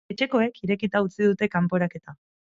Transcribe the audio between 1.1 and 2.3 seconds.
dute kanporaketa.